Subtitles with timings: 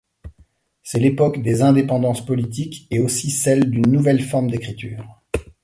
[0.81, 5.21] C'est l'époque des indépendances politiques et aussi celle d'une nouvelle forme d'écriture.